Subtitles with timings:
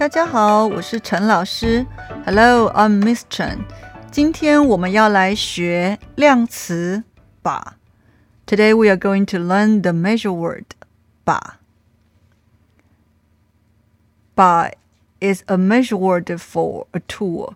[0.00, 1.86] 大家好，我是陈老师。
[2.24, 3.58] Hello, I'm Miss Chen。
[4.10, 7.04] 今天我们要来学量词
[7.42, 7.76] 把。
[8.46, 10.64] Today we are going to learn the measure word
[11.22, 11.58] 把。
[14.34, 14.70] 把
[15.20, 17.52] is a measure word for a tool.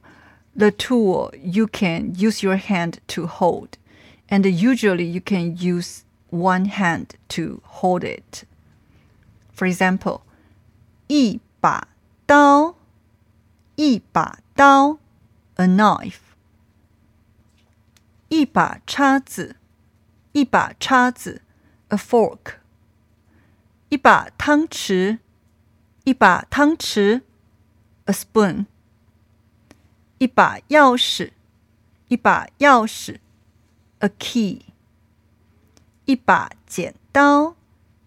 [0.55, 3.79] The tool you can use your hand to hold,
[4.29, 8.45] and usually you can use one hand to hold it.
[9.55, 10.23] For example,
[11.07, 11.89] 一把
[12.27, 12.75] 刀，
[13.77, 14.99] 一把刀，
[15.57, 16.19] a knife。
[18.29, 19.57] 一把叉子，
[20.33, 21.43] 一把叉子，
[21.89, 22.57] a fork。
[23.91, 25.21] 一把汤匙，
[26.03, 27.23] 一把汤匙，
[28.07, 28.67] a spoon。
[30.19, 31.33] 一把钥匙，
[32.09, 33.19] 一把钥匙，
[34.01, 34.68] a key。
[36.10, 37.56] 一把剪刀，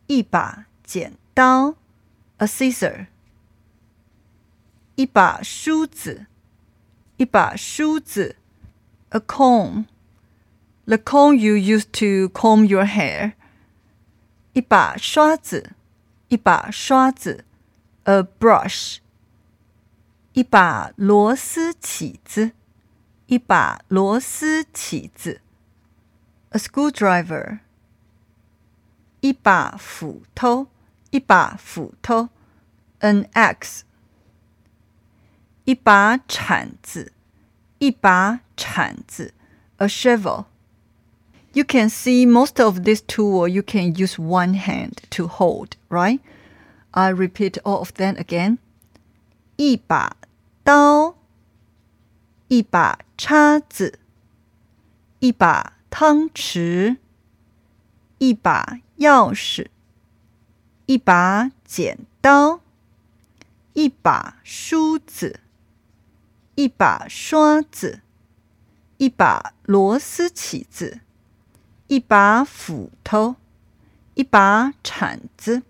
[0.08, 1.76] 一把剪刀
[2.38, 3.06] ，a scissor。
[4.96, 6.26] 一把梳子，
[7.16, 8.34] 一把梳子
[9.10, 9.84] ，a comb。
[10.84, 13.34] The comb you use to comb your hair。
[14.52, 15.70] 一把刷子，
[16.26, 17.44] 一把刷子
[18.02, 18.96] ，a brush。
[20.32, 22.50] 一把螺丝起子，
[23.26, 25.40] 一把螺丝起子
[26.48, 27.60] ，a screwdriver。
[29.21, 30.67] 一把斧头，
[31.11, 32.29] 一把斧头，
[32.99, 33.81] an axe。
[35.65, 37.11] 一把铲子，
[37.79, 39.33] 一把铲子，
[39.77, 46.19] a shovel。You can see most of this tool you can use one hand to hold, right?
[46.91, 48.59] I repeat all of them again.
[49.57, 50.15] 一把
[50.63, 51.15] 刀，
[52.47, 53.99] 一把叉子，
[55.19, 56.97] 一把汤匙，
[58.19, 59.67] 一把 钥匙，
[60.85, 62.61] 一把剪刀，
[63.73, 65.41] 一把梳子。
[66.59, 68.01] 一把刷子，
[68.97, 71.01] 一把螺丝起子，
[71.85, 73.35] 一把斧头，
[74.15, 75.61] 一把铲子。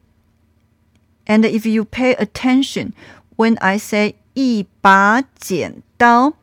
[1.25, 2.93] And if you pay attention
[3.35, 6.35] when I say 一把剪刀，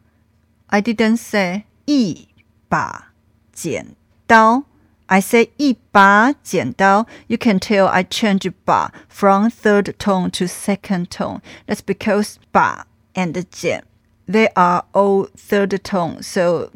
[0.67, 2.29] I didn't say 一
[2.69, 3.15] 把
[3.51, 4.65] 剪刀。
[5.09, 7.07] I say 一把剪刀.
[7.27, 11.41] You can tell I change 把 from third tone to second tone.
[11.67, 13.85] That's because 把 and 剪
[14.27, 16.71] they are all third tone, so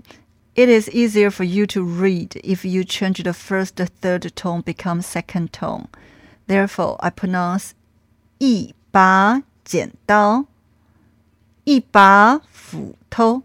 [0.54, 5.00] it is easier for you to read if you change the first third tone become
[5.00, 5.88] second tone.
[6.46, 7.70] Therefore, I pronounce
[8.38, 10.44] 一把剪刀，
[11.64, 13.42] 一把斧头，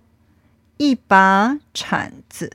[0.77, 2.51] 一把铲子。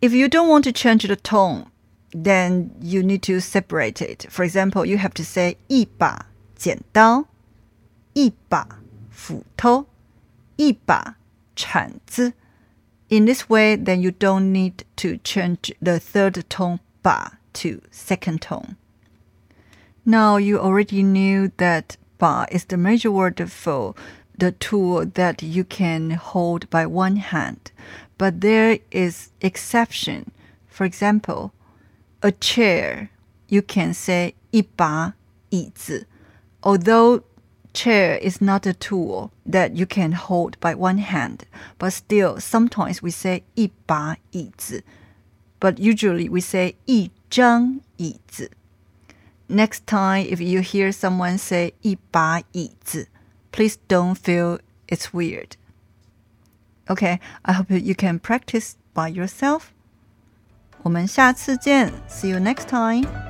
[0.00, 1.70] if you don't want to change the tone,
[2.12, 4.26] then you need to separate it.
[4.30, 6.26] For example, you have to say 一把
[6.56, 7.26] 剪刀，
[8.14, 9.86] 一把斧头，
[10.56, 11.16] 一把
[11.54, 12.32] 铲子。
[13.10, 18.76] In this way, then you don't need to change the third tone "ba" to second tone.
[20.04, 23.94] Now you already knew that "ba" is the measure word for
[24.37, 27.71] the tool that you can hold by one hand,
[28.17, 30.31] but there is exception.
[30.67, 31.53] For example,
[32.21, 33.09] a chair,
[33.47, 35.13] you can say 一把
[35.49, 36.07] 椅子,
[36.61, 37.23] although
[37.73, 41.45] chair is not a tool that you can hold by one hand,
[41.77, 44.83] but still sometimes we say 一把椅子,
[45.59, 48.51] but usually we say 一张椅子.
[49.49, 53.07] Next time, if you hear someone say 一把椅子,
[53.51, 55.57] please don't feel it's weird.
[56.89, 59.71] Okay, I hope you can practice by yourself.
[60.83, 61.93] 我们下次见.
[62.09, 63.26] See you next time.